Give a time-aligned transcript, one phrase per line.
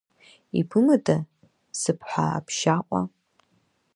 [0.59, 1.17] Ибымада
[1.79, 3.01] зыбҳәа Абжьаҟәа?